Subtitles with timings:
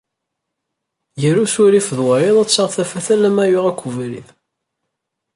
[1.21, 4.27] Gar usurif d wayeḍ ad taɣ tafat alamma yuɣ akk ubrid.